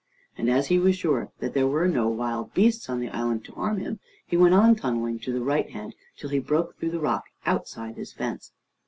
[0.35, 3.51] And as he was sure that there were no wild beasts on the island to
[3.51, 6.99] harm him, he went on tunneling to the right hand till he broke through the
[6.99, 8.51] rock outside his fence.